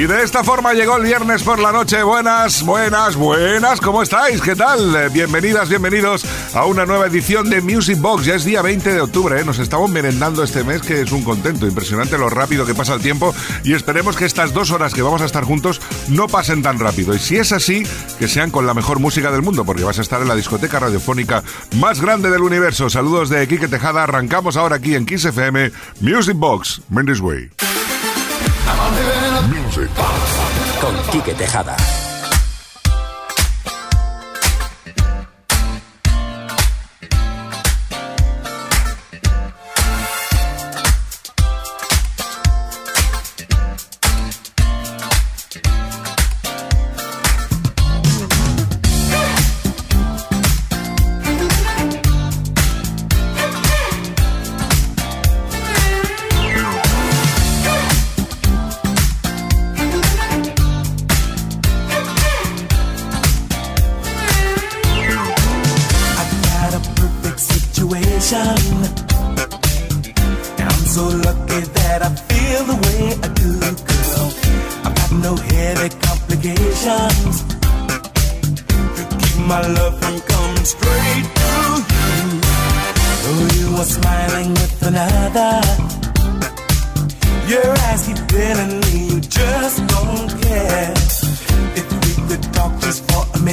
Y 0.00 0.06
de 0.06 0.22
esta 0.22 0.42
forma 0.42 0.72
llegó 0.72 0.96
el 0.96 1.02
viernes 1.02 1.42
por 1.42 1.58
la 1.58 1.72
noche. 1.72 2.02
Buenas, 2.02 2.62
buenas, 2.62 3.16
buenas. 3.16 3.82
¿Cómo 3.82 4.02
estáis? 4.02 4.40
¿Qué 4.40 4.56
tal? 4.56 4.96
Eh, 4.96 5.10
Bienvenidas, 5.10 5.68
bienvenidos 5.68 6.24
a 6.54 6.64
una 6.64 6.86
nueva 6.86 7.04
edición 7.04 7.50
de 7.50 7.60
Music 7.60 7.98
Box. 8.00 8.24
Ya 8.24 8.34
es 8.36 8.46
día 8.46 8.62
20 8.62 8.94
de 8.94 9.00
octubre. 9.02 9.38
¿eh? 9.38 9.44
Nos 9.44 9.58
estamos 9.58 9.90
merendando 9.90 10.42
este 10.42 10.64
mes, 10.64 10.80
que 10.80 11.02
es 11.02 11.12
un 11.12 11.22
contento. 11.22 11.66
Impresionante 11.66 12.16
lo 12.16 12.30
rápido 12.30 12.64
que 12.64 12.74
pasa 12.74 12.94
el 12.94 13.02
tiempo. 13.02 13.34
Y 13.62 13.74
esperemos 13.74 14.16
que 14.16 14.24
estas 14.24 14.54
dos 14.54 14.70
horas 14.70 14.94
que 14.94 15.02
vamos 15.02 15.20
a 15.20 15.26
estar 15.26 15.44
juntos 15.44 15.82
no 16.08 16.28
pasen 16.28 16.62
tan 16.62 16.78
rápido. 16.78 17.14
Y 17.14 17.18
si 17.18 17.36
es 17.36 17.52
así, 17.52 17.82
que 18.18 18.26
sean 18.26 18.50
con 18.50 18.66
la 18.66 18.72
mejor 18.72 19.00
música 19.00 19.30
del 19.30 19.42
mundo, 19.42 19.66
porque 19.66 19.84
vas 19.84 19.98
a 19.98 20.02
estar 20.02 20.22
en 20.22 20.28
la 20.28 20.34
discoteca 20.34 20.78
radiofónica 20.78 21.44
más 21.76 22.00
grande 22.00 22.30
del 22.30 22.40
universo. 22.40 22.88
Saludos 22.88 23.28
de 23.28 23.46
Quique 23.46 23.68
Tejada. 23.68 24.04
Arrancamos 24.04 24.56
ahora 24.56 24.76
aquí 24.76 24.94
en 24.94 25.04
Kiss 25.04 25.26
FM 25.26 25.72
Music 26.00 26.36
Box. 26.38 26.80
Mendes 26.88 27.20
Way. 27.20 27.50
Con 30.80 30.94
Quique 31.10 31.34
Tejada. 31.34 31.76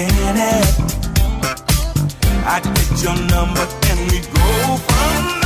Minute. 0.06 0.68
I 2.46 2.60
get 2.62 3.04
your 3.04 3.16
number 3.34 3.66
and 3.90 4.00
we 4.12 4.20
go 4.20 4.78
from 4.78 5.37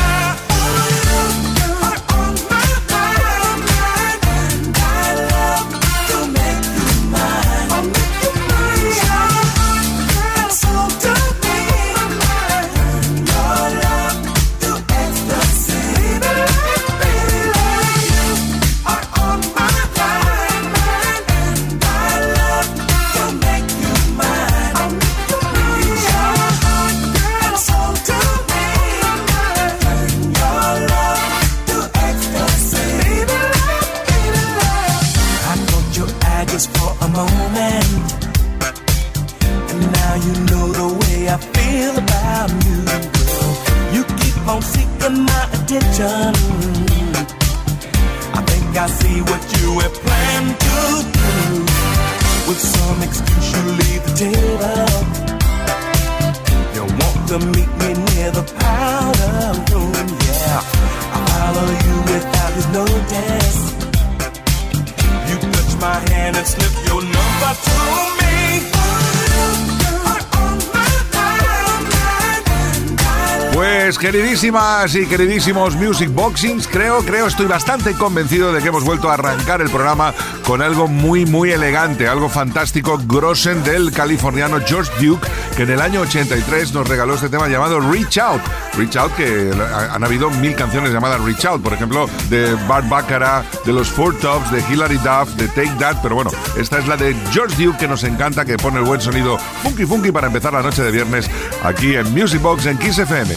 queridísimas 74.41 74.95
y 74.95 75.05
queridísimos 75.05 75.75
Music 75.75 76.09
Boxings, 76.11 76.67
creo, 76.67 77.05
creo, 77.05 77.27
estoy 77.27 77.45
bastante 77.45 77.93
convencido 77.93 78.51
de 78.51 78.59
que 78.59 78.69
hemos 78.69 78.83
vuelto 78.83 79.11
a 79.11 79.13
arrancar 79.13 79.61
el 79.61 79.69
programa 79.69 80.15
con 80.47 80.63
algo 80.63 80.87
muy, 80.87 81.27
muy 81.27 81.51
elegante, 81.51 82.07
algo 82.07 82.27
fantástico, 82.27 82.99
Grossen 83.05 83.63
del 83.63 83.91
californiano 83.91 84.59
George 84.65 84.91
Duke, 84.99 85.27
que 85.55 85.61
en 85.61 85.69
el 85.69 85.79
año 85.79 86.01
83 86.01 86.73
nos 86.73 86.87
regaló 86.87 87.13
este 87.13 87.29
tema 87.29 87.49
llamado 87.49 87.79
Reach 87.81 88.17
Out. 88.17 88.41
Reach 88.77 88.95
Out, 88.95 89.13
que 89.15 89.51
ha- 89.53 89.93
han 89.93 90.03
habido 90.03 90.29
mil 90.29 90.55
canciones 90.55 90.91
llamadas 90.93 91.19
Reach 91.21 91.45
Out, 91.45 91.61
por 91.61 91.73
ejemplo, 91.73 92.09
de 92.29 92.53
Bart 92.67 92.87
Baccarat, 92.87 93.45
de 93.65 93.73
los 93.73 93.89
Four 93.89 94.17
Tops, 94.19 94.51
de 94.51 94.63
Hilary 94.69 94.97
Duff, 94.97 95.29
de 95.35 95.47
Take 95.49 95.75
That, 95.79 95.97
pero 96.01 96.15
bueno, 96.15 96.31
esta 96.57 96.79
es 96.79 96.87
la 96.87 96.95
de 96.97 97.15
George 97.31 97.63
Duke 97.63 97.77
que 97.77 97.87
nos 97.87 98.03
encanta, 98.03 98.45
que 98.45 98.57
pone 98.57 98.79
el 98.79 98.85
buen 98.85 99.01
sonido 99.01 99.37
funky 99.63 99.85
funky 99.85 100.11
para 100.11 100.27
empezar 100.27 100.53
la 100.53 100.61
noche 100.61 100.83
de 100.83 100.91
viernes 100.91 101.29
aquí 101.63 101.95
en 101.95 102.11
Music 102.13 102.41
Box 102.41 102.65
en 102.65 102.77
Kiss 102.77 102.97
FM. 102.99 103.35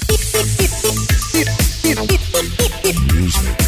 Music 3.13 3.64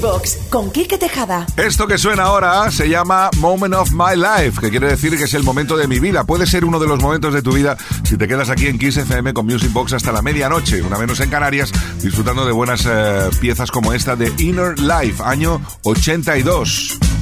Box 0.00 0.38
con 0.48 0.70
Quique 0.70 0.96
Tejada. 0.96 1.44
Esto 1.54 1.86
que 1.86 1.98
suena 1.98 2.22
ahora 2.22 2.70
se 2.70 2.88
llama 2.88 3.28
Moment 3.36 3.74
of 3.74 3.90
My 3.92 4.16
Life, 4.16 4.58
que 4.58 4.70
quiere 4.70 4.88
decir 4.88 5.18
que 5.18 5.24
es 5.24 5.34
el 5.34 5.42
momento 5.42 5.76
de 5.76 5.86
mi 5.86 6.00
vida. 6.00 6.24
Puede 6.24 6.46
ser 6.46 6.64
uno 6.64 6.78
de 6.78 6.86
los 6.86 6.98
momentos 7.02 7.34
de 7.34 7.42
tu 7.42 7.52
vida 7.52 7.76
si 8.02 8.16
te 8.16 8.26
quedas 8.26 8.48
aquí 8.48 8.68
en 8.68 8.78
Kiss 8.78 8.96
FM 8.96 9.34
con 9.34 9.44
Music 9.44 9.70
Box 9.74 9.92
hasta 9.92 10.12
la 10.12 10.22
medianoche, 10.22 10.80
una 10.80 10.96
menos 10.96 11.20
en 11.20 11.28
Canarias, 11.28 11.72
disfrutando 12.02 12.46
de 12.46 12.52
buenas 12.52 12.86
eh, 12.88 13.28
piezas 13.38 13.70
como 13.70 13.92
esta 13.92 14.16
de 14.16 14.32
Inner 14.38 14.78
Life, 14.78 15.22
año 15.22 15.60
82. 15.82 17.15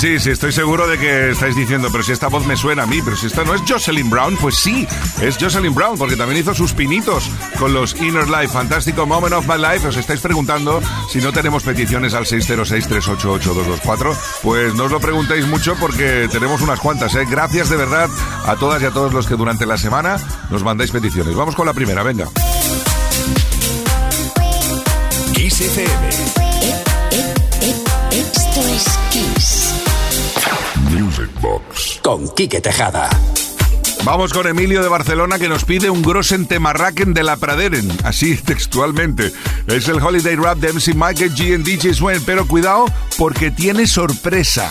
Sí, 0.00 0.18
sí, 0.18 0.30
estoy 0.30 0.50
seguro 0.50 0.88
de 0.88 0.96
que 0.96 1.32
estáis 1.32 1.54
diciendo, 1.54 1.90
pero 1.92 2.02
si 2.02 2.12
esta 2.12 2.28
voz 2.28 2.46
me 2.46 2.56
suena 2.56 2.84
a 2.84 2.86
mí, 2.86 3.02
pero 3.04 3.18
si 3.18 3.26
esta 3.26 3.44
no 3.44 3.54
es 3.54 3.60
Jocelyn 3.68 4.08
Brown, 4.08 4.34
pues 4.40 4.56
sí, 4.56 4.88
es 5.20 5.36
Jocelyn 5.38 5.74
Brown, 5.74 5.98
porque 5.98 6.16
también 6.16 6.40
hizo 6.40 6.54
sus 6.54 6.72
pinitos 6.72 7.30
con 7.58 7.74
los 7.74 7.94
Inner 8.00 8.26
Life, 8.26 8.48
fantástico 8.48 9.04
Moment 9.04 9.34
of 9.34 9.46
My 9.46 9.58
Life. 9.58 9.86
Os 9.86 9.98
estáis 9.98 10.20
preguntando 10.20 10.80
si 11.10 11.18
no 11.18 11.34
tenemos 11.34 11.64
peticiones 11.64 12.14
al 12.14 12.24
606-388-224, 12.24 14.16
pues 14.42 14.74
no 14.74 14.84
os 14.84 14.90
lo 14.90 15.00
preguntéis 15.00 15.46
mucho 15.46 15.76
porque 15.78 16.30
tenemos 16.32 16.62
unas 16.62 16.80
cuantas, 16.80 17.14
¿eh? 17.14 17.26
Gracias 17.30 17.68
de 17.68 17.76
verdad 17.76 18.08
a 18.46 18.56
todas 18.56 18.80
y 18.80 18.86
a 18.86 18.92
todos 18.92 19.12
los 19.12 19.26
que 19.26 19.34
durante 19.34 19.66
la 19.66 19.76
semana 19.76 20.16
nos 20.48 20.64
mandáis 20.64 20.92
peticiones. 20.92 21.36
Vamos 21.36 21.54
con 21.54 21.66
la 21.66 21.74
primera, 21.74 22.02
venga. 22.02 22.26
Box. 31.68 32.00
Con 32.02 32.28
Quique 32.28 32.60
Tejada. 32.60 33.08
Vamos 34.04 34.32
con 34.32 34.46
Emilio 34.46 34.82
de 34.82 34.88
Barcelona 34.88 35.38
que 35.38 35.48
nos 35.48 35.64
pide 35.64 35.90
un 35.90 36.02
grosen 36.02 36.46
temarraquen 36.46 37.12
de 37.12 37.22
la 37.22 37.36
Praderen, 37.36 37.90
así 38.04 38.36
textualmente. 38.44 39.32
Es 39.66 39.88
el 39.88 40.02
Holiday 40.02 40.36
Rap 40.36 40.58
de 40.58 40.72
MC 40.72 40.94
Michael 40.94 41.34
G 41.34 41.54
and 41.54 41.64
DJ 41.64 41.94
Swen, 41.94 42.22
pero 42.24 42.46
cuidado 42.46 42.86
porque 43.18 43.50
tiene 43.50 43.86
sorpresa. 43.86 44.70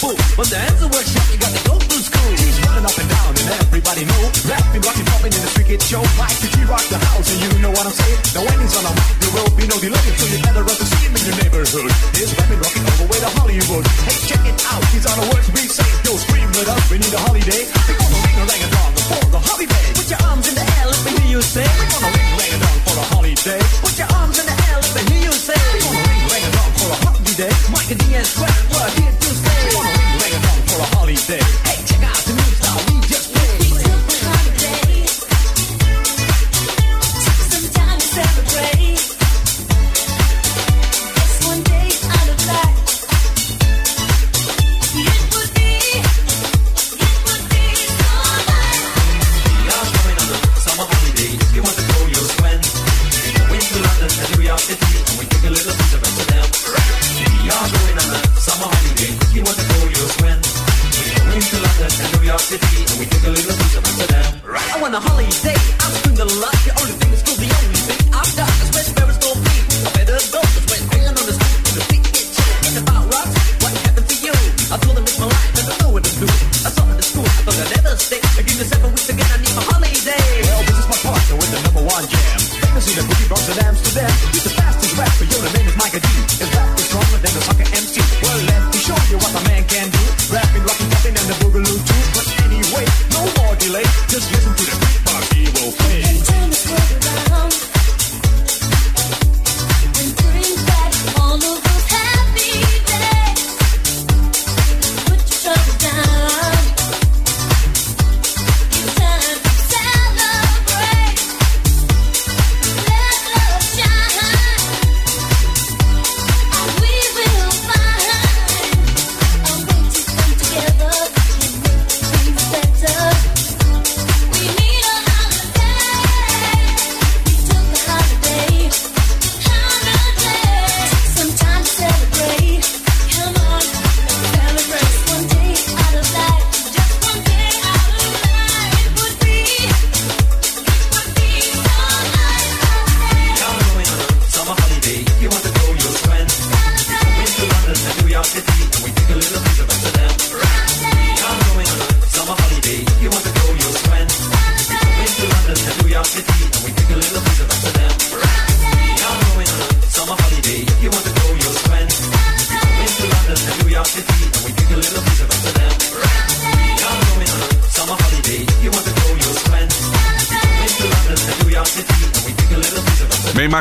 Fool. 0.00 0.16
But 0.32 0.48
the 0.48 0.56
answer 0.56 0.88
was 0.88 1.04
shut, 1.04 1.28
you 1.28 1.36
got 1.36 1.52
to 1.52 1.62
go 1.68 1.76
through 1.76 2.00
school. 2.00 2.32
He's 2.40 2.56
running 2.64 2.88
up 2.88 2.96
and 2.96 3.08
down 3.12 3.30
and 3.36 3.48
everybody 3.60 4.08
know. 4.08 4.22
Rapping, 4.48 4.80
rocking, 4.80 5.06
popping 5.12 5.32
in 5.36 5.42
the 5.44 5.50
street 5.52 5.68
kid 5.68 5.82
show. 5.84 6.00
Mike 6.16 6.40
the 6.40 6.48
G-Rock 6.56 6.84
the 6.88 6.96
house 6.96 7.28
and 7.28 7.38
you 7.44 7.50
know 7.60 7.72
what 7.76 7.84
I'm 7.84 7.92
saying. 7.92 8.18
Now 8.32 8.42
when 8.48 8.56
he's 8.64 8.74
on 8.80 8.88
a 8.88 8.92
mic, 8.96 9.14
there 9.20 9.32
will 9.36 9.52
be 9.52 9.64
no 9.68 9.76
delay. 9.76 10.08
So 10.16 10.24
you 10.32 10.40
better 10.40 10.64
run 10.64 10.78
to 10.80 10.86
see 10.88 11.00
him 11.04 11.12
in 11.12 11.22
your 11.28 11.36
neighborhood. 11.44 11.92
He's 12.16 12.32
rapping, 12.32 12.60
rocking 12.64 12.84
all 12.88 12.98
the 13.04 13.06
way 13.12 13.18
to 13.20 13.30
Hollywood. 13.36 13.84
Hey, 14.08 14.18
check 14.24 14.42
it 14.48 14.56
out. 14.72 14.82
These 14.88 15.04
are 15.04 15.16
the 15.20 15.26
words 15.28 15.46
we 15.52 15.62
say. 15.68 15.88
Yo, 16.08 16.16
scream 16.16 16.48
with 16.56 16.72
us. 16.72 16.82
We 16.88 16.96
need 16.96 17.12
a 17.12 17.20
holiday. 17.20 17.62
We 17.68 17.92
gonna 18.00 18.24
ring 18.24 18.38
a 18.40 18.44
a 18.48 18.68
dong 18.72 18.92
for 19.04 19.24
the 19.28 19.40
holiday. 19.44 19.84
Put 19.92 20.08
your 20.08 20.20
arms 20.24 20.48
in 20.48 20.54
the 20.56 20.64
air, 20.64 20.86
let 20.88 21.00
me 21.04 21.10
hear 21.20 21.28
you 21.36 21.42
say. 21.44 21.66
We 21.68 21.84
gonna 21.92 22.08
ring 22.08 22.32
rang 22.40 22.52
a 22.56 22.58
dong 22.64 22.78
for 22.88 22.94
the 22.96 23.06
holiday. 23.12 23.60
Put 23.84 23.94
your 24.00 24.10
arms 24.16 24.36
in 24.40 24.46
the 24.48 24.56
air, 24.64 24.78
let 24.80 24.92
me 24.96 25.02
hear 25.12 25.28
you 25.28 25.34
say. 25.36 25.60
We 25.76 25.80
ring 26.08 26.16
a 26.16 26.19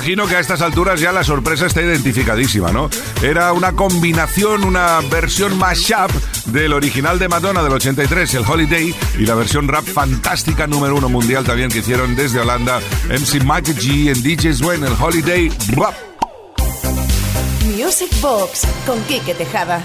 imagino 0.10 0.28
que 0.28 0.38
a 0.38 0.40
estas 0.40 0.62
alturas 0.62 1.00
ya 1.00 1.12
la 1.12 1.24
sorpresa 1.24 1.68
está 1.68 1.84
identificadísima, 1.84 2.72
¿no? 2.72 2.90
Era 3.22 3.54
una 3.54 3.74
combinación, 3.74 4.64
una 4.64 5.02
versión 5.02 5.56
mashup 5.56 6.10
del 6.46 6.74
original 6.74 7.20
de 7.20 7.28
Madonna 7.28 7.62
del 7.62 7.74
83, 7.74 8.34
el 8.34 8.44
Holiday, 8.44 8.96
y 9.20 9.26
la 9.28 9.36
versión 9.36 9.68
rap 9.68 9.86
fantástica 9.86 10.66
número 10.66 10.96
uno 10.96 11.10
mundial 11.10 11.44
también 11.44 11.70
que 11.70 11.80
hicieron 11.80 12.16
desde 12.16 12.40
Holanda 12.40 12.80
MC 13.08 13.44
Michael 13.44 13.78
G 13.78 14.08
en 14.10 14.24
DJ 14.24 14.56
Swen, 14.56 14.84
el 14.84 14.94
Holiday 15.00 15.52
Rap. 15.76 15.94
Music 17.78 18.10
Box 18.20 18.66
con 18.88 19.00
Quique 19.04 19.36
Tejada. 19.36 19.80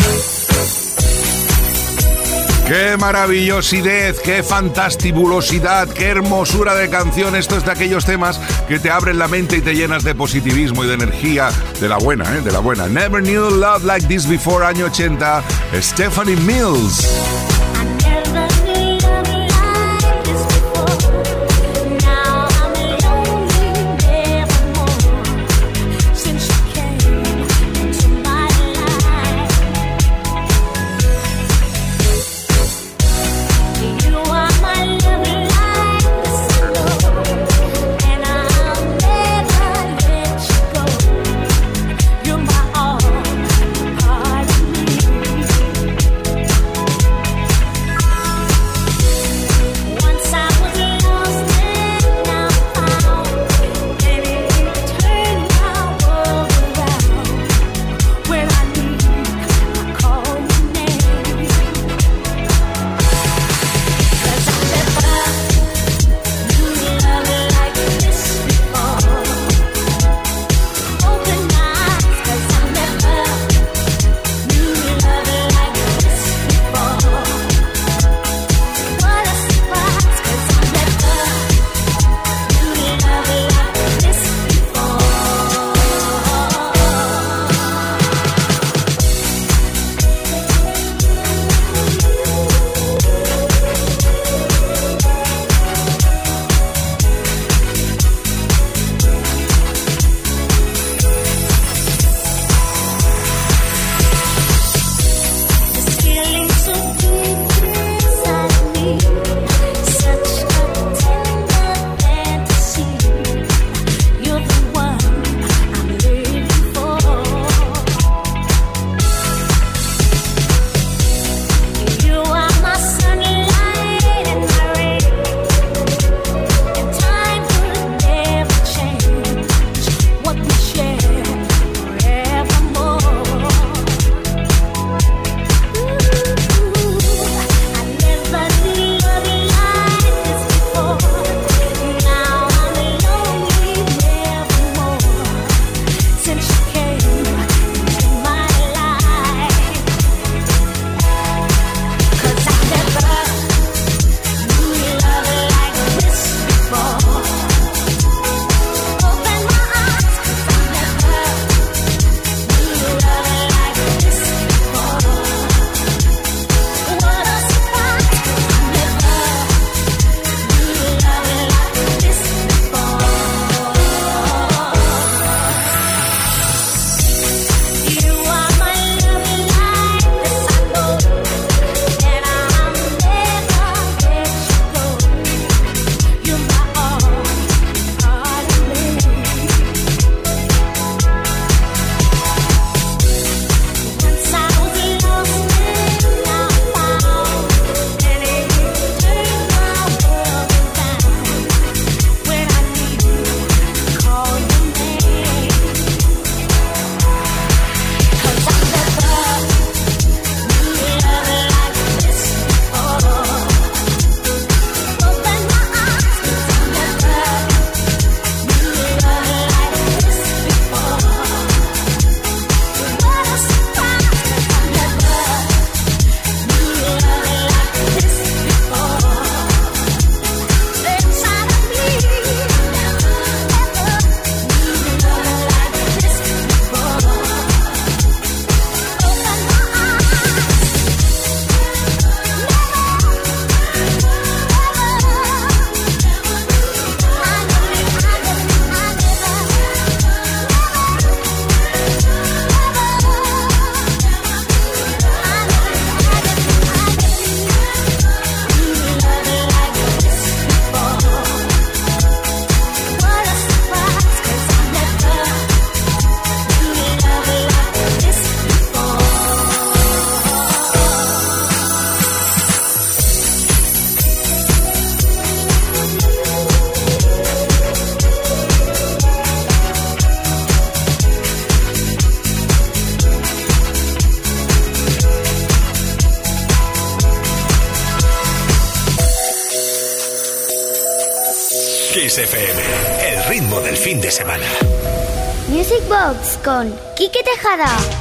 ¡Qué 2.66 2.96
maravillosidad! 2.98 4.14
¡Qué 4.24 4.42
fantastibulosidad! 4.42 5.86
¡Qué 5.88 6.06
hermosura 6.06 6.74
de 6.74 6.88
canción! 6.88 7.36
Esto 7.36 7.58
es 7.58 7.64
de 7.64 7.70
aquellos 7.70 8.06
temas 8.06 8.40
que 8.66 8.78
te 8.78 8.90
abren 8.90 9.18
la 9.18 9.28
mente 9.28 9.58
y 9.58 9.60
te 9.60 9.74
llenas 9.74 10.02
de 10.02 10.14
positivismo 10.14 10.82
y 10.82 10.86
de 10.86 10.94
energía. 10.94 11.50
De 11.78 11.88
la 11.90 11.98
buena, 11.98 12.24
¿eh? 12.34 12.40
De 12.40 12.50
la 12.50 12.60
buena. 12.60 12.86
Never 12.86 13.22
knew 13.22 13.50
love 13.50 13.84
like 13.84 14.06
this 14.08 14.26
before, 14.26 14.64
año 14.64 14.86
80. 14.86 15.42
Stephanie 15.82 16.36
Mills. 16.36 17.53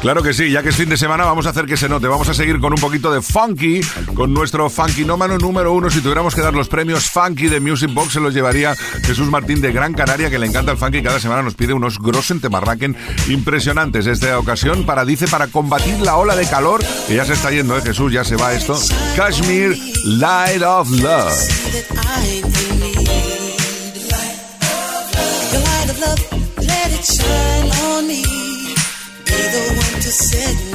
Claro 0.02 0.22
que 0.22 0.34
sí, 0.34 0.52
ya 0.52 0.64
que 0.64 0.70
es 0.70 0.76
fin 0.76 0.90
de 0.90 0.98
semana 0.98 1.26
vamos 1.26 1.46
a 1.46 1.50
hacer 1.50 1.66
que 1.66 1.78
se 1.78 1.90
note. 1.90 2.08
Vamos 2.08 2.28
a 2.30 2.34
seguir 2.34 2.60
con 2.60 2.74
un 2.74 2.80
poquito 2.80 3.12
de 3.12 3.22
funky, 3.22 3.82
con 4.14 4.34
nuestro 4.34 4.70
funky 4.70 5.06
nómano 5.06 5.38
número 5.38 5.74
uno. 5.74 5.90
Si 5.90 6.02
tuviéramos 6.02 6.36
que 6.36 6.42
dar 6.42 6.54
los 6.54 6.68
premios 6.68 7.10
funky 7.10 7.48
de 7.48 7.60
Music 7.60 7.94
Box, 7.94 8.14
se 8.14 8.20
los 8.20 8.34
llevaría 8.34 8.76
Jesús 9.04 9.30
Martín 9.30 9.62
de 9.62 9.72
Gran 9.72 9.94
Canaria, 9.94 10.30
que 10.30 10.40
le 10.40 10.48
encanta 10.48 10.72
el 10.72 10.78
funky 10.78 10.98
y 10.98 11.04
cada 11.04 11.20
semana 11.20 11.42
nos 11.42 11.56
pide 11.56 11.74
unos 11.74 12.00
grosen 12.00 12.40
temarraquen 12.40 12.96
impresionantes. 13.28 14.08
Esta 14.08 14.38
ocasión 14.38 14.86
para, 14.86 15.06
dice, 15.06 15.28
para 15.28 15.48
combatir 15.48 16.00
la 16.00 16.18
ola 16.18 16.36
de 16.36 16.48
calor, 16.48 16.84
que 17.08 17.16
ya 17.16 17.26
se 17.26 17.34
está 17.34 17.52
yendo, 17.52 17.78
¿eh, 17.78 17.82
Jesús? 17.82 18.12
Ya 18.12 18.24
se 18.24 18.36
va 18.36 18.54
esto. 18.54 18.80
Kashmir, 19.16 19.78
Light 20.06 20.62
of 20.62 20.90
Love. 20.90 22.73
The 30.14 30.73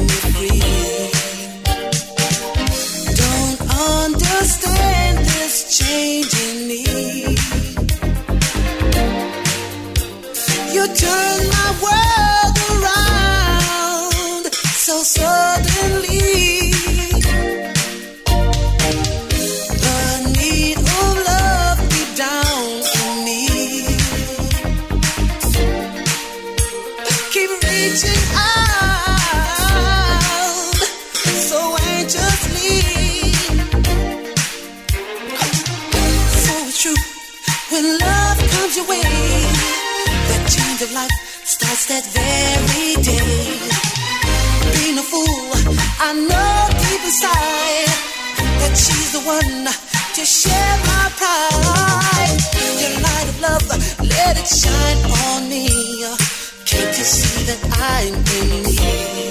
shine 54.49 55.05
on 55.29 55.49
me. 55.49 55.69
Uh, 56.05 56.17
can't 56.65 56.97
you 56.97 57.05
see 57.05 57.45
that 57.49 57.61
I'm 57.69 58.15
in 58.17 58.65
need? 58.65 59.29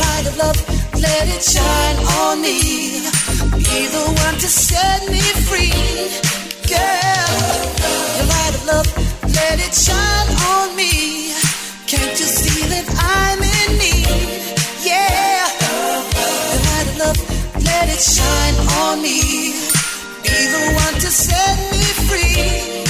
Light 0.00 0.26
of 0.30 0.36
love, 0.40 0.58
let 0.96 1.28
it 1.28 1.42
shine 1.44 1.98
on 2.24 2.40
me. 2.40 3.04
Be 3.68 3.80
the 3.92 4.04
one 4.24 4.36
to 4.40 4.48
set 4.48 5.04
me 5.12 5.20
free, 5.44 5.76
girl. 6.72 7.36
Light 8.32 8.54
of 8.56 8.64
love, 8.64 8.88
let 9.28 9.60
it 9.60 9.74
shine 9.74 10.30
on 10.56 10.74
me. 10.74 11.34
Can't 11.86 12.16
you 12.18 12.28
see 12.40 12.64
that 12.72 12.88
I'm 12.96 13.42
in 13.44 13.70
need? 13.76 14.56
Yeah. 14.80 15.44
Light 16.64 16.88
of 16.88 16.96
love, 17.04 17.20
let 17.62 17.92
it 17.92 18.00
shine 18.00 18.56
on 18.80 19.02
me. 19.02 19.20
Be 20.24 20.38
the 20.48 20.64
one 20.80 20.94
to 20.94 21.10
set 21.10 21.56
me 21.72 21.84
free. 22.08 22.81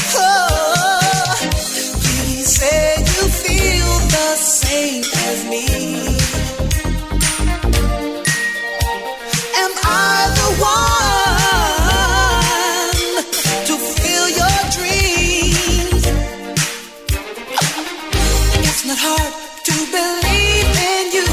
In 20.92 21.12
you. 21.12 21.24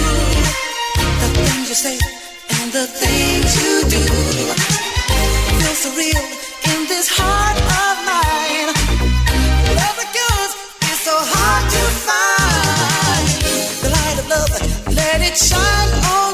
The 1.22 1.30
things 1.38 1.70
you 1.70 1.76
say 1.76 1.98
and 2.58 2.72
the 2.72 2.86
things 2.88 3.50
you 3.62 3.74
do 3.96 4.04
feel 5.58 5.76
surreal 5.84 6.26
in 6.72 6.88
this 6.88 7.08
heart 7.10 7.58
of 7.58 8.06
mine. 8.06 8.09
It 15.30 15.38
shine 15.38 15.94
on 16.16 16.29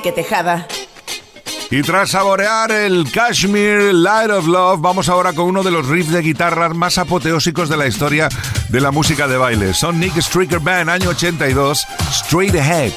con 0.00 0.12
Quique 0.12 0.12
Tejada. 0.12 0.66
Y 1.70 1.82
tras 1.82 2.10
saborear 2.10 2.72
el 2.72 3.10
Kashmir 3.12 3.94
Light 3.94 4.30
of 4.30 4.46
Love, 4.46 4.80
vamos 4.80 5.08
ahora 5.08 5.32
con 5.32 5.46
uno 5.46 5.62
de 5.62 5.70
los 5.70 5.86
riffs 5.86 6.10
de 6.10 6.20
guitarra 6.20 6.68
más 6.70 6.98
apoteósicos 6.98 7.68
de 7.68 7.76
la 7.76 7.86
historia 7.86 8.28
de 8.68 8.80
la 8.80 8.90
música 8.90 9.28
de 9.28 9.36
baile. 9.36 9.72
Son 9.72 10.00
Nick 10.00 10.16
Stricker 10.20 10.58
Band, 10.58 10.90
año 10.90 11.10
82, 11.10 11.86
Straight 12.10 12.56
Ahead. 12.56 12.92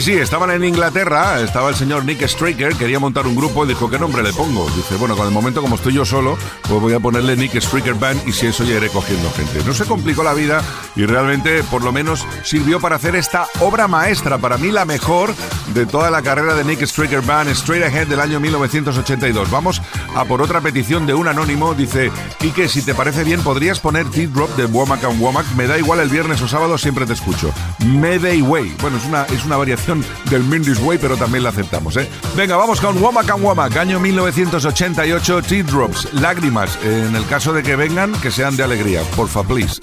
sí, 0.00 0.18
estaban 0.18 0.50
en 0.50 0.64
Inglaterra, 0.64 1.40
estaba 1.40 1.68
el 1.68 1.76
señor 1.76 2.04
Nick 2.04 2.26
Straker, 2.26 2.74
quería 2.74 2.98
montar 2.98 3.28
un 3.28 3.36
grupo 3.36 3.64
y 3.64 3.68
dijo, 3.68 3.88
¿qué 3.88 3.96
nombre 3.96 4.24
le 4.24 4.32
pongo? 4.32 4.68
Dice, 4.70 4.96
bueno, 4.96 5.16
con 5.16 5.24
el 5.24 5.32
momento 5.32 5.62
como 5.62 5.76
estoy 5.76 5.92
yo 5.92 6.04
solo, 6.04 6.36
pues 6.62 6.80
voy 6.80 6.94
a 6.94 6.98
ponerle 6.98 7.36
Nick 7.36 7.54
Straker 7.60 7.94
Band 7.94 8.26
y 8.26 8.32
si 8.32 8.48
eso 8.48 8.64
ya 8.64 8.74
iré 8.74 8.88
cogiendo 8.88 9.30
gente. 9.30 9.62
No 9.64 9.72
se 9.72 9.84
complicó 9.84 10.24
la 10.24 10.34
vida 10.34 10.64
y 10.96 11.06
realmente 11.06 11.62
por 11.64 11.84
lo 11.84 11.92
menos 11.92 12.26
sirvió 12.42 12.80
para 12.80 12.96
hacer 12.96 13.14
esta 13.14 13.46
obra 13.60 13.86
maestra, 13.86 14.38
para 14.38 14.58
mí 14.58 14.72
la 14.72 14.84
mejor 14.84 15.32
de 15.74 15.86
toda 15.86 16.10
la 16.10 16.22
carrera 16.22 16.54
de 16.54 16.64
Nick 16.64 16.82
Straker 16.82 17.20
Band, 17.20 17.50
Straight 17.50 17.84
Ahead 17.84 18.08
del 18.08 18.18
año 18.18 18.40
1982. 18.40 19.48
Vamos 19.48 19.80
a 20.16 20.24
por 20.24 20.42
otra 20.42 20.60
petición 20.60 21.06
de 21.06 21.14
un 21.14 21.28
anónimo, 21.28 21.72
dice, 21.72 22.10
Quique, 22.40 22.68
si 22.68 22.82
te 22.82 22.96
parece 22.96 23.22
bien, 23.22 23.42
podrías 23.42 23.78
poner 23.78 24.10
T-Drop 24.10 24.56
de 24.56 24.64
Womack 24.64 25.04
and 25.04 25.20
Womack, 25.20 25.54
me 25.54 25.68
da 25.68 25.78
igual 25.78 26.00
el 26.00 26.08
viernes 26.08 26.42
o 26.42 26.48
sábado, 26.48 26.78
siempre 26.78 27.06
te 27.06 27.12
escucho. 27.12 27.52
Mayday 27.78 28.42
Way, 28.42 28.74
bueno, 28.80 28.96
es 28.96 29.04
una, 29.04 29.22
es 29.26 29.44
una 29.44 29.56
variación 29.56 29.83
del 30.30 30.44
Mindy's 30.44 30.78
Way, 30.80 30.98
pero 30.98 31.16
también 31.16 31.44
la 31.44 31.50
aceptamos, 31.50 31.96
¿eh? 31.96 32.08
Venga, 32.36 32.56
vamos 32.56 32.80
con 32.80 33.00
Womack 33.00 33.30
and 33.30 33.44
Womack, 33.44 33.76
año 33.76 34.00
1988, 34.00 35.42
T-Drops, 35.42 36.14
lágrimas, 36.14 36.78
en 36.82 37.14
el 37.14 37.26
caso 37.26 37.52
de 37.52 37.62
que 37.62 37.76
vengan, 37.76 38.12
que 38.20 38.30
sean 38.30 38.56
de 38.56 38.62
alegría, 38.62 39.02
porfa, 39.16 39.42
please. 39.42 39.80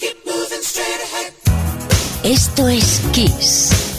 Esto 2.24 2.68
es 2.68 3.02
Kiss. 3.12 3.91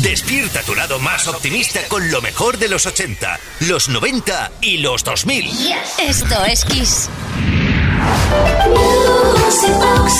Despierta 0.00 0.62
tu 0.62 0.74
lado 0.74 0.98
más 0.98 1.28
optimista 1.28 1.80
con 1.88 2.10
lo 2.10 2.22
mejor 2.22 2.56
de 2.58 2.68
los 2.68 2.86
80, 2.86 3.38
los 3.60 3.88
90 3.90 4.50
y 4.62 4.78
los 4.78 5.04
2000. 5.04 5.50
Esto 5.98 6.44
es 6.46 6.64
Kiss. 6.64 7.10
Music 8.68 9.74
Box. 9.74 10.14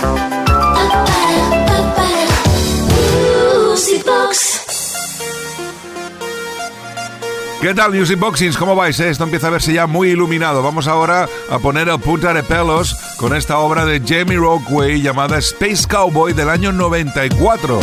Pa-para, 0.00 1.66
pa-para. 1.66 2.42
Music 3.70 4.04
Box. 4.04 4.58
¿Qué 7.60 7.74
tal, 7.74 7.92
Music 7.94 8.18
Boxings? 8.18 8.56
¿Cómo 8.56 8.74
vais? 8.74 8.98
eh? 8.98 9.08
Esto 9.08 9.22
empieza 9.22 9.46
a 9.46 9.50
verse 9.50 9.72
ya 9.72 9.86
muy 9.86 10.08
iluminado. 10.10 10.64
Vamos 10.64 10.88
ahora 10.88 11.28
a 11.48 11.58
poner 11.60 11.88
el 11.88 12.00
punta 12.00 12.34
de 12.34 12.42
pelos 12.42 12.96
con 13.18 13.36
esta 13.36 13.58
obra 13.58 13.84
de 13.86 14.02
Jamie 14.04 14.36
Rockway 14.36 15.00
llamada 15.00 15.38
Space 15.38 15.86
Cowboy 15.88 16.32
del 16.32 16.48
año 16.48 16.72
94. 16.72 17.78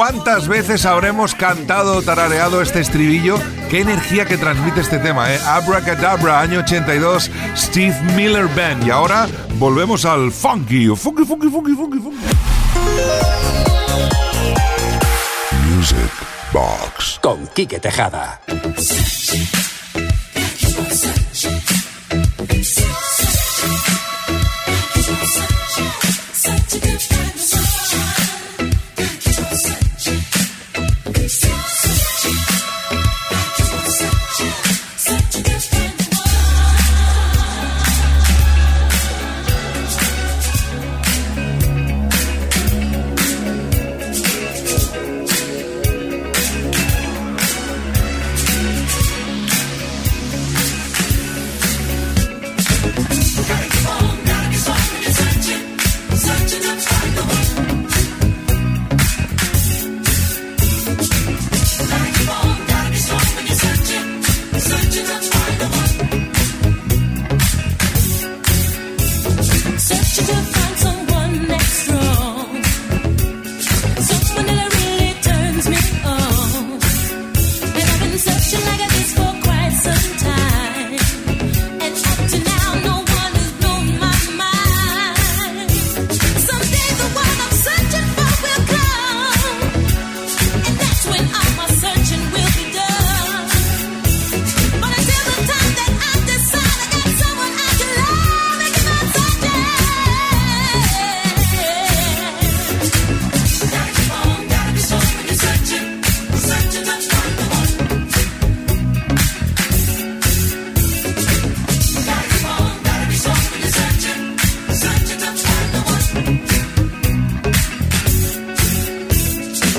¿Cuántas 0.09 0.47
veces 0.47 0.85
habremos 0.85 1.35
cantado 1.35 1.97
o 1.97 2.01
tarareado 2.01 2.61
este 2.61 2.79
estribillo? 2.79 3.37
Qué 3.69 3.81
energía 3.81 4.23
que 4.23 4.37
transmite 4.37 4.79
este 4.79 4.99
tema, 4.99 5.33
¿eh? 5.33 5.39
Abracadabra, 5.45 6.39
año 6.39 6.59
82, 6.59 7.29
Steve 7.57 7.93
Miller 8.15 8.47
Band. 8.55 8.87
Y 8.87 8.89
ahora 8.89 9.27
volvemos 9.55 10.05
al 10.05 10.31
funky, 10.31 10.87
funky, 10.95 11.25
funky, 11.25 11.49
funky, 11.49 11.73
funky, 11.73 11.99
funky. 11.99 12.25
Music 15.75 15.97
Box. 16.53 17.19
Con 17.21 17.45
Quique 17.47 17.81
Tejada. 17.81 18.39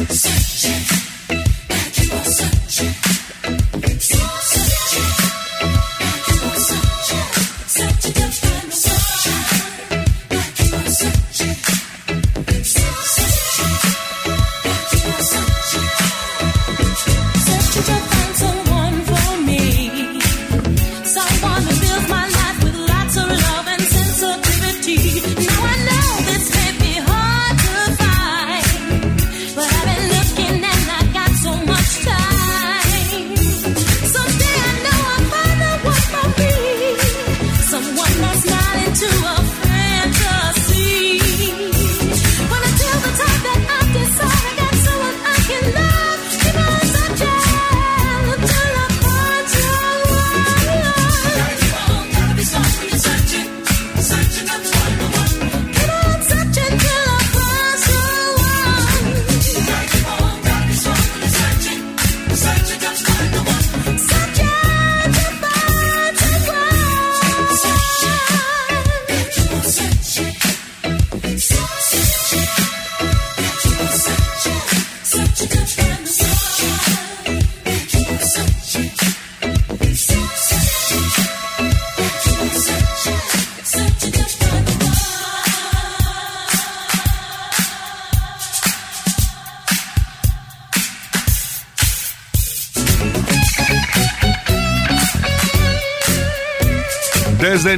Searching. 0.07 0.98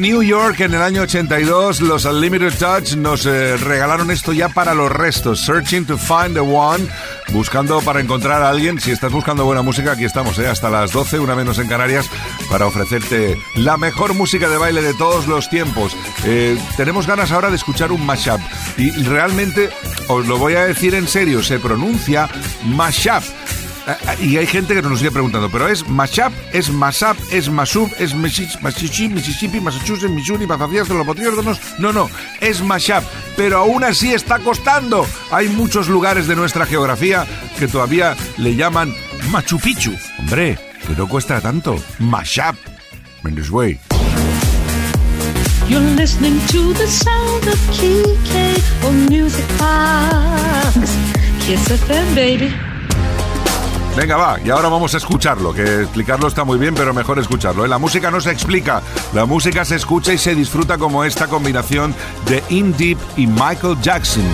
New 0.00 0.22
York 0.22 0.60
en 0.60 0.72
el 0.72 0.80
año 0.80 1.02
82, 1.02 1.82
los 1.82 2.06
Unlimited 2.06 2.54
Touch 2.58 2.94
nos 2.94 3.26
eh, 3.26 3.58
regalaron 3.58 4.10
esto 4.10 4.32
ya 4.32 4.48
para 4.48 4.72
los 4.72 4.90
restos. 4.90 5.40
Searching 5.40 5.84
to 5.84 5.98
find 5.98 6.32
the 6.32 6.40
one, 6.40 6.88
buscando 7.32 7.82
para 7.82 8.00
encontrar 8.00 8.42
a 8.42 8.48
alguien. 8.48 8.80
Si 8.80 8.92
estás 8.92 9.12
buscando 9.12 9.44
buena 9.44 9.60
música, 9.60 9.92
aquí 9.92 10.04
estamos, 10.04 10.38
eh, 10.38 10.48
hasta 10.48 10.70
las 10.70 10.92
12, 10.92 11.18
una 11.18 11.34
menos 11.34 11.58
en 11.58 11.68
Canarias, 11.68 12.08
para 12.48 12.66
ofrecerte 12.66 13.38
la 13.56 13.76
mejor 13.76 14.14
música 14.14 14.48
de 14.48 14.56
baile 14.56 14.80
de 14.80 14.94
todos 14.94 15.26
los 15.26 15.50
tiempos. 15.50 15.94
Eh, 16.24 16.56
tenemos 16.78 17.06
ganas 17.06 17.30
ahora 17.30 17.50
de 17.50 17.56
escuchar 17.56 17.92
un 17.92 18.06
mashup. 18.06 18.40
Y 18.78 18.90
realmente, 19.02 19.68
os 20.08 20.26
lo 20.26 20.38
voy 20.38 20.54
a 20.54 20.64
decir 20.64 20.94
en 20.94 21.08
serio, 21.08 21.42
se 21.42 21.58
pronuncia 21.58 22.28
mashup. 22.64 23.22
Y 24.20 24.36
hay 24.36 24.46
gente 24.46 24.74
que 24.74 24.82
nos 24.82 24.98
sigue 24.98 25.10
preguntando, 25.10 25.50
pero 25.50 25.68
es 25.68 25.88
mashup, 25.88 26.32
es 26.52 26.70
mashup, 26.70 27.16
es 27.32 27.48
mashup, 27.48 27.90
es 27.98 28.14
Mississippi, 28.14 29.08
Mississippi, 29.08 29.60
Massachusetts, 29.60 30.10
Missouri, 30.10 30.46
Massachusetts, 30.46 30.90
los 30.90 31.06
Patriótonos. 31.06 31.60
No, 31.78 31.92
no, 31.92 32.10
es 32.40 32.62
mashup, 32.62 33.02
pero 33.36 33.58
aún 33.58 33.84
así 33.84 34.12
está 34.12 34.38
costando. 34.38 35.06
Hay 35.30 35.48
muchos 35.48 35.88
lugares 35.88 36.26
de 36.26 36.36
nuestra 36.36 36.66
geografía 36.66 37.26
que 37.58 37.68
todavía 37.68 38.16
le 38.36 38.54
llaman 38.56 38.94
Machu 39.30 39.58
Picchu. 39.58 39.94
Hombre, 40.18 40.58
que 40.86 40.94
no 40.94 41.08
cuesta 41.08 41.40
tanto. 41.40 41.76
Mashup. 41.98 42.56
Mendes 43.22 43.50
Way. 43.50 43.78
You're 45.68 45.80
listening 45.94 46.40
to 46.48 46.72
the 46.72 46.86
sound 46.86 47.46
of 47.46 47.58
Kike 47.70 48.84
on 48.84 49.06
Music 49.06 49.46
Box. 49.56 50.74
Kiss 51.46 51.68
FM, 51.68 52.14
baby. 52.14 52.69
Venga, 53.96 54.16
va, 54.16 54.40
y 54.40 54.50
ahora 54.50 54.68
vamos 54.68 54.94
a 54.94 54.98
escucharlo, 54.98 55.52
que 55.52 55.82
explicarlo 55.82 56.28
está 56.28 56.44
muy 56.44 56.58
bien, 56.58 56.74
pero 56.74 56.94
mejor 56.94 57.18
escucharlo. 57.18 57.64
¿eh? 57.64 57.68
La 57.68 57.78
música 57.78 58.10
no 58.10 58.20
se 58.20 58.30
explica, 58.30 58.82
la 59.12 59.26
música 59.26 59.64
se 59.64 59.76
escucha 59.76 60.12
y 60.12 60.18
se 60.18 60.34
disfruta 60.34 60.78
como 60.78 61.04
esta 61.04 61.26
combinación 61.26 61.94
de 62.26 62.42
In 62.50 62.74
Deep 62.76 62.98
y 63.16 63.26
Michael 63.26 63.78
Jackson. 63.82 64.24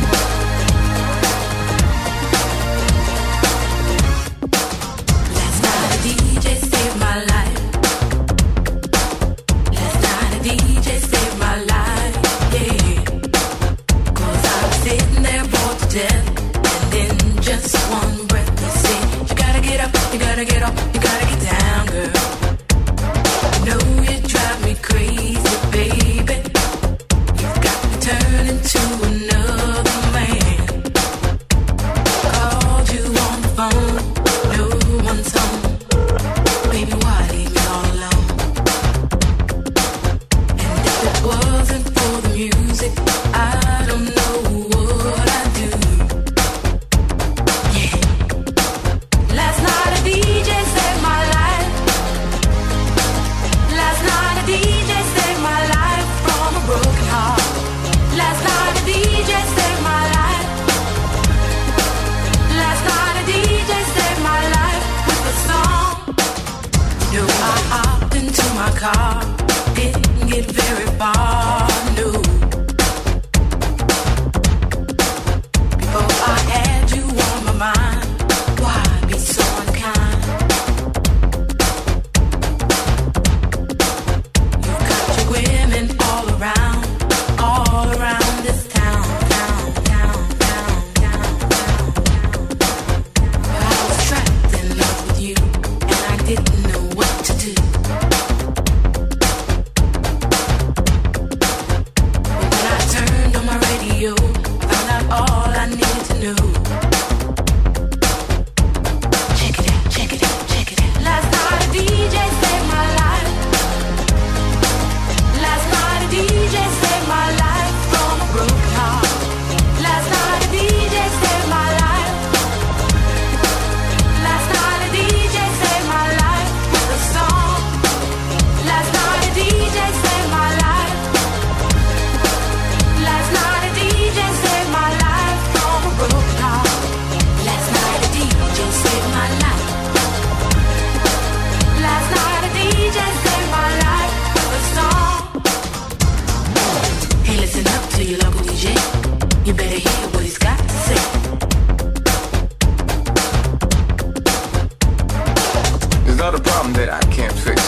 Problem 156.66 156.86
that 156.86 156.92
I 156.92 157.12
can't 157.12 157.32
fix. 157.32 157.62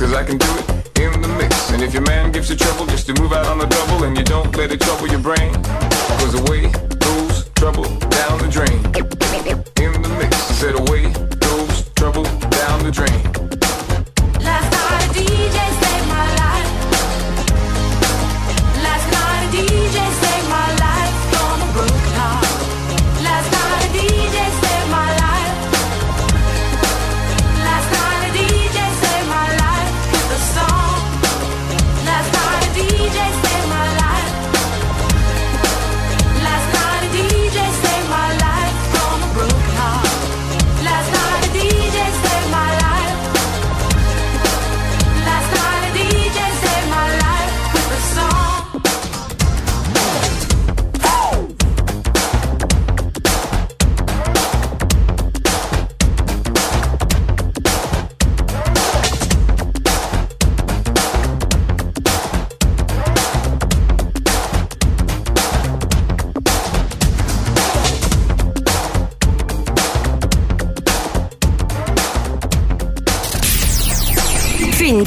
Cause 0.00 0.14
I 0.14 0.24
can 0.24 0.38
do 0.38 0.46
it 0.56 0.98
in 0.98 1.20
the 1.20 1.28
mix. 1.28 1.70
And 1.72 1.82
if 1.82 1.92
your 1.92 2.02
man 2.04 2.32
gives 2.32 2.48
you 2.48 2.56
trouble, 2.56 2.86
just 2.86 3.04
to 3.08 3.12
move 3.20 3.34
out 3.34 3.44
on 3.46 3.58
the 3.58 3.66
double 3.66 4.04
and 4.04 4.16
you 4.16 4.24
don't 4.24 4.56
let 4.56 4.72
it 4.72 4.80
trouble 4.80 5.08
your 5.08 5.18
brain. 5.18 5.52
Cause 6.20 6.34
away 6.40 6.72
goes 7.00 7.50
trouble 7.54 7.84
down 8.08 8.38
the 8.38 8.48
drain. 8.48 8.80
In 9.76 10.00
the 10.00 10.08
mix, 10.16 10.34
said 10.56 10.74
away 10.74 10.99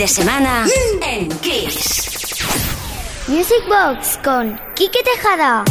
de 0.03 0.07
semana 0.09 0.65
en 1.01 1.29
Kiss. 1.39 2.43
Music 3.27 3.63
Box 3.69 4.19
con 4.21 4.59
Quique 4.75 4.99
Tejada. 5.01 5.63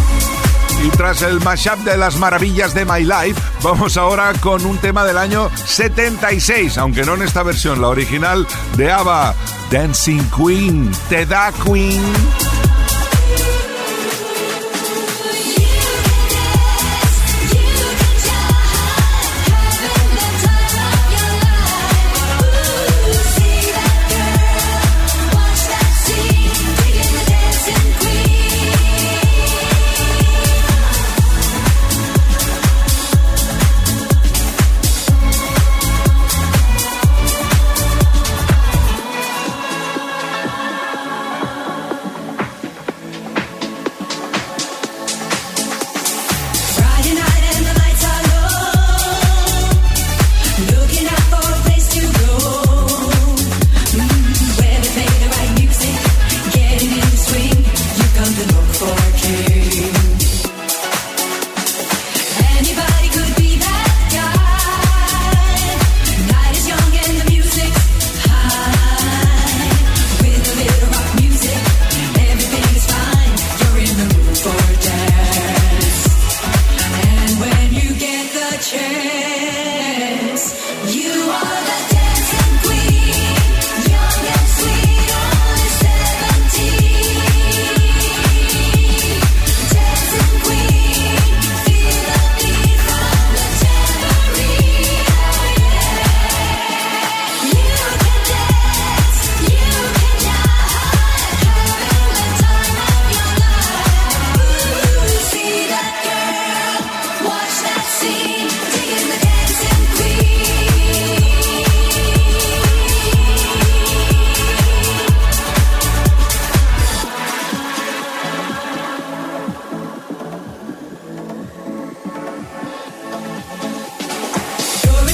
Y 0.83 0.89
tras 0.89 1.21
el 1.21 1.39
mashup 1.41 1.77
de 1.81 1.99
las 1.99 2.17
maravillas 2.17 2.73
de 2.73 2.87
My 2.87 3.01
Life, 3.05 3.39
vamos 3.63 3.99
ahora 3.99 4.33
con 4.41 4.65
un 4.65 4.79
tema 4.79 5.05
del 5.05 5.19
año 5.19 5.51
76, 5.55 6.79
aunque 6.79 7.03
no 7.03 7.13
en 7.17 7.23
esta 7.23 7.43
versión, 7.43 7.83
la 7.83 7.89
original 7.89 8.47
de 8.79 8.91
ABBA, 8.91 9.35
Dancing 9.71 10.23
Queen, 10.35 10.91
Te 11.11 11.27
da 11.27 11.53
Queen. 11.67 12.03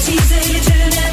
Pues 0.08 1.07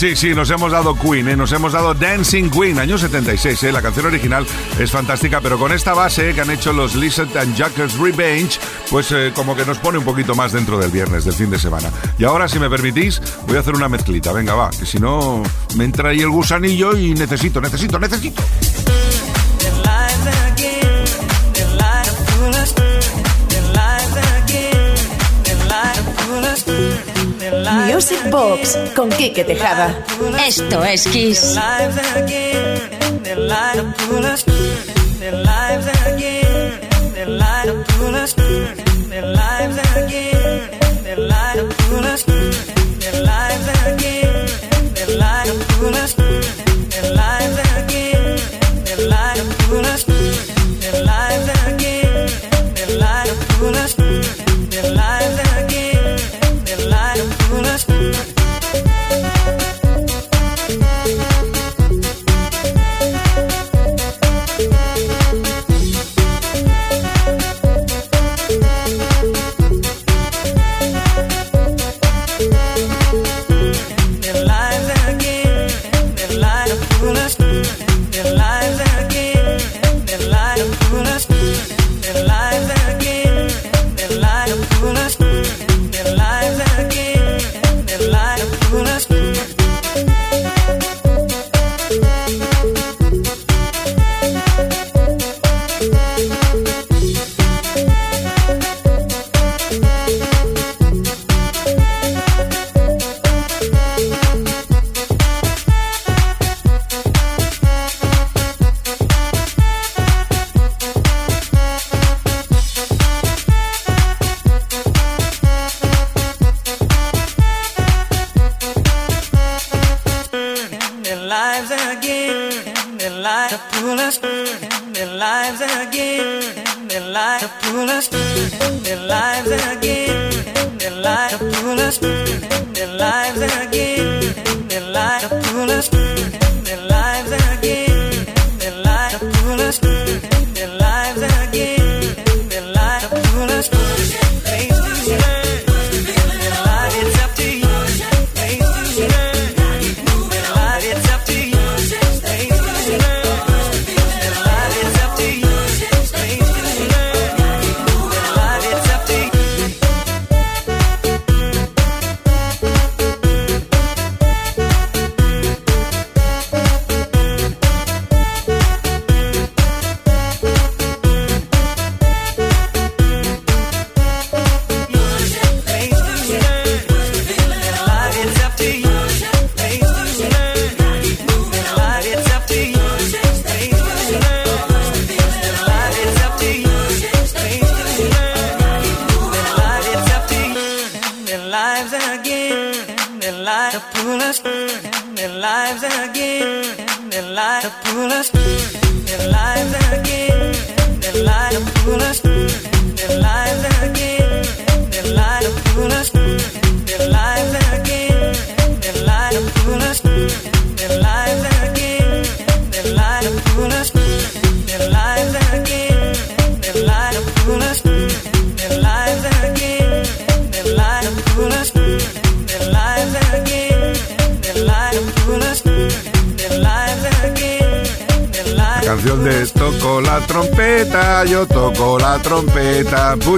sí, 0.00 0.16
sí, 0.16 0.34
nos 0.34 0.50
hemos 0.50 0.72
dado 0.72 0.94
Queen, 0.94 1.28
¿eh? 1.28 1.36
nos 1.36 1.52
hemos 1.52 1.74
dado 1.74 1.92
Dancing 1.92 2.48
Queen, 2.48 2.78
año 2.78 2.96
76, 2.96 3.64
¿eh? 3.64 3.70
la 3.70 3.82
canción 3.82 4.06
original 4.06 4.46
es 4.78 4.90
fantástica, 4.90 5.42
pero 5.42 5.58
con 5.58 5.72
esta 5.72 5.92
base 5.92 6.32
que 6.32 6.40
han 6.40 6.50
hecho 6.50 6.72
los 6.72 6.94
Lizard 6.94 7.36
and 7.36 7.54
Jackers 7.54 7.98
Revenge, 7.98 8.58
pues 8.88 9.12
eh, 9.12 9.30
como 9.34 9.54
que 9.54 9.66
nos 9.66 9.76
pone 9.76 9.98
un 9.98 10.04
poquito 10.04 10.34
más 10.34 10.52
dentro 10.52 10.78
del 10.78 10.90
viernes, 10.90 11.26
del 11.26 11.34
fin 11.34 11.50
de 11.50 11.58
semana. 11.58 11.90
Y 12.16 12.24
ahora, 12.24 12.48
si 12.48 12.58
me 12.58 12.70
permitís, 12.70 13.20
voy 13.46 13.58
a 13.58 13.60
hacer 13.60 13.74
una 13.74 13.90
mezclita, 13.90 14.32
venga, 14.32 14.54
va, 14.54 14.70
que 14.70 14.86
si 14.86 14.98
no 14.98 15.42
me 15.76 15.84
entra 15.84 16.08
ahí 16.08 16.20
el 16.20 16.30
gusanillo 16.30 16.96
y 16.96 17.12
necesito, 17.12 17.60
necesito, 17.60 17.98
necesito. 17.98 18.42
Music 27.70 28.30
Box 28.30 28.76
con 28.96 29.08
Quique 29.10 29.44
Tejada. 29.44 30.04
Esto 30.44 30.82
es 30.84 31.06
Kiss. 31.06 31.56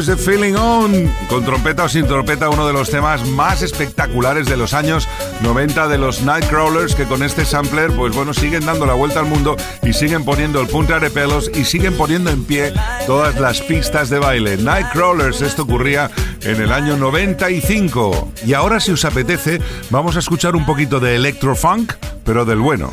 The 0.06 0.16
feeling 0.16 0.54
on. 0.54 1.12
Con 1.28 1.44
trompeta 1.44 1.84
o 1.84 1.88
sin 1.88 2.06
trompeta, 2.06 2.48
uno 2.48 2.66
de 2.66 2.72
los 2.72 2.90
temas 2.90 3.26
más 3.26 3.62
espectaculares 3.62 4.46
de 4.46 4.56
los 4.56 4.74
años 4.74 5.08
90 5.42 5.88
de 5.88 5.98
los 5.98 6.22
Nightcrawlers, 6.22 6.94
que 6.94 7.04
con 7.04 7.22
este 7.22 7.44
sampler, 7.44 7.90
pues 7.92 8.14
bueno, 8.14 8.32
siguen 8.32 8.64
dando 8.64 8.86
la 8.86 8.94
vuelta 8.94 9.20
al 9.20 9.26
mundo 9.26 9.56
y 9.82 9.92
siguen 9.92 10.24
poniendo 10.24 10.60
el 10.60 10.68
punta 10.68 10.98
de 10.98 11.10
pelos 11.10 11.50
y 11.54 11.64
siguen 11.64 11.96
poniendo 11.96 12.30
en 12.30 12.44
pie 12.44 12.72
todas 13.06 13.38
las 13.38 13.60
pistas 13.60 14.10
de 14.10 14.18
baile. 14.18 14.56
Nightcrawlers, 14.56 15.40
esto 15.42 15.62
ocurría 15.62 16.10
en 16.42 16.60
el 16.60 16.72
año 16.72 16.96
95. 16.96 18.32
Y 18.46 18.54
ahora, 18.54 18.80
si 18.80 18.92
os 18.92 19.04
apetece, 19.04 19.60
vamos 19.90 20.16
a 20.16 20.20
escuchar 20.20 20.56
un 20.56 20.66
poquito 20.66 21.00
de 21.00 21.16
electrofunk, 21.16 21.92
pero 22.24 22.44
del 22.44 22.58
bueno. 22.58 22.90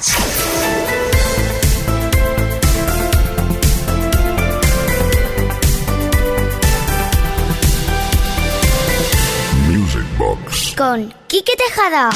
Con 10.79 11.13
Quique 11.27 11.57
Tejada. 11.57 12.09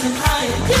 Rising 0.00 0.16
higher, 0.16 0.77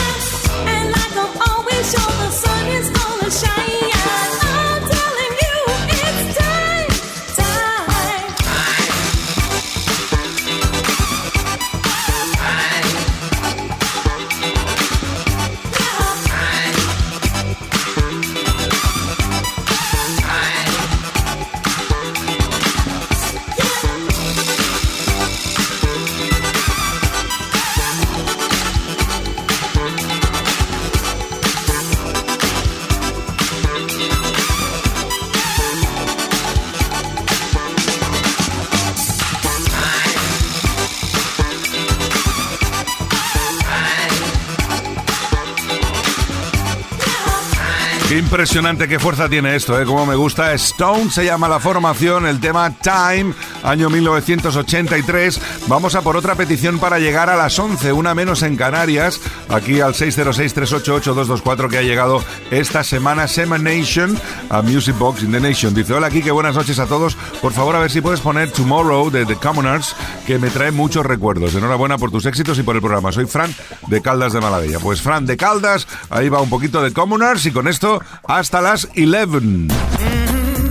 impresionante, 48.38 48.86
qué 48.86 49.00
fuerza 49.00 49.28
tiene 49.28 49.56
esto, 49.56 49.80
¿eh? 49.80 49.84
Como 49.84 50.06
me 50.06 50.14
gusta. 50.14 50.54
Stone 50.54 51.10
se 51.10 51.24
llama 51.24 51.48
la 51.48 51.58
formación, 51.58 52.24
el 52.24 52.38
tema 52.38 52.70
Time, 52.70 53.34
año 53.64 53.90
1983. 53.90 55.40
Vamos 55.66 55.96
a 55.96 56.02
por 56.02 56.16
otra 56.16 56.36
petición 56.36 56.78
para 56.78 57.00
llegar 57.00 57.30
a 57.30 57.36
las 57.36 57.58
11, 57.58 57.92
una 57.92 58.14
menos 58.14 58.44
en 58.44 58.54
Canarias, 58.54 59.20
aquí 59.48 59.80
al 59.80 59.94
606-388-224 59.94 61.68
que 61.68 61.78
ha 61.78 61.82
llegado 61.82 62.22
esta 62.50 62.84
semana 62.84 63.28
Sema 63.28 63.58
Nation 63.58 64.18
a 64.50 64.62
Music 64.62 64.96
Box 64.98 65.22
in 65.22 65.32
the 65.32 65.40
Nation. 65.40 65.74
Dice, 65.74 65.94
hola 65.94 66.10
Kike, 66.10 66.30
buenas 66.30 66.54
noches 66.54 66.78
a 66.78 66.86
todos. 66.86 67.16
Por 67.40 67.52
favor, 67.52 67.76
a 67.76 67.80
ver 67.80 67.90
si 67.90 68.00
puedes 68.00 68.20
poner 68.20 68.50
Tomorrow 68.50 69.10
de 69.10 69.26
The 69.26 69.36
Commoners, 69.36 69.94
que 70.26 70.38
me 70.38 70.50
trae 70.50 70.70
muchos 70.70 71.04
recuerdos. 71.04 71.54
Enhorabuena 71.54 71.98
por 71.98 72.10
tus 72.10 72.26
éxitos 72.26 72.58
y 72.58 72.62
por 72.62 72.76
el 72.76 72.82
programa. 72.82 73.12
Soy 73.12 73.26
Fran 73.26 73.54
de 73.86 74.00
Caldas 74.02 74.32
de 74.32 74.40
Malavilla. 74.40 74.78
Pues 74.78 75.00
Fran 75.00 75.26
de 75.26 75.36
Caldas, 75.36 75.86
ahí 76.10 76.28
va 76.28 76.40
un 76.40 76.50
poquito 76.50 76.82
de 76.82 76.92
Commoners 76.92 77.46
y 77.46 77.52
con 77.52 77.68
esto 77.68 78.00
hasta 78.26 78.60
las 78.60 78.88
11. 78.96 79.28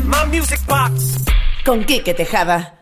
My 0.08 0.38
music 0.38 0.60
box. 0.68 1.18
Con 1.66 1.84
Quique 1.84 2.14
Tejada. 2.14 2.77